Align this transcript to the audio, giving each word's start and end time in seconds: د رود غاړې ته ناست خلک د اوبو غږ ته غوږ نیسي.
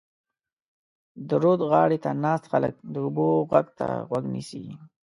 د 1.27 1.29
رود 1.43 1.59
غاړې 1.71 1.97
ته 2.03 2.11
ناست 2.23 2.45
خلک 2.51 2.73
د 2.93 2.95
اوبو 3.05 3.27
غږ 3.51 3.67
ته 3.79 3.87
غوږ 4.09 4.25
نیسي. 4.33 4.63